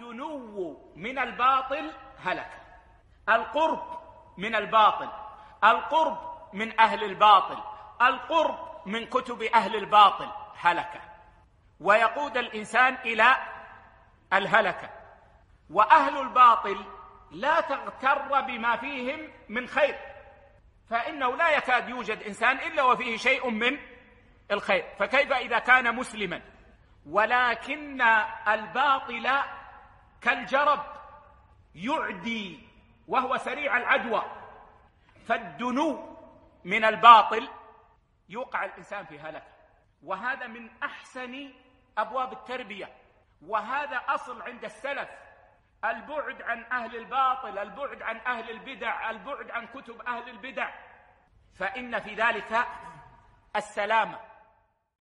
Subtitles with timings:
[0.00, 1.92] الدنو من الباطل
[2.24, 2.50] هلك.
[3.28, 4.00] القرب
[4.38, 5.08] من الباطل.
[5.64, 6.18] القرب
[6.52, 7.62] من أهل الباطل.
[8.02, 11.00] القرب من كتب أهل الباطل هلك.
[11.80, 13.36] ويقود الإنسان إلى
[14.32, 14.90] الهلكة.
[15.70, 16.84] وأهل الباطل
[17.30, 19.98] لا تغتر بما فيهم من خير.
[20.90, 23.78] فإنه لا يكاد يوجد إنسان إلا وفيه شيء من
[24.50, 24.84] الخير.
[24.98, 26.42] فكيف إذا كان مسلما؟
[27.06, 28.02] ولكن
[28.48, 29.26] الباطل
[30.22, 30.84] كالجرب
[31.74, 32.68] يعدي
[33.08, 34.24] وهو سريع العدوى
[35.26, 36.16] فالدنو
[36.64, 37.48] من الباطل
[38.28, 39.46] يوقع الإنسان في هلكه
[40.02, 41.52] وهذا من أحسن
[41.98, 42.96] أبواب التربية.
[43.46, 45.08] وهذا أصل عند السلف.
[45.84, 50.70] البعد عن أهل الباطل البعد عن أهل البدع البعد عن كتب أهل البدع.
[51.54, 52.66] فإن في ذلك
[53.56, 54.18] السلامة.